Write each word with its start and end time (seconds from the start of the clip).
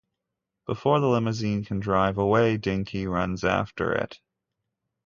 Before 0.65 0.99
the 0.99 1.05
limousine 1.05 1.63
can 1.63 1.79
drive 1.79 2.17
away, 2.17 2.57
Dinky 2.57 3.05
runs 3.05 3.43
after 3.43 3.91
it. 3.93 4.19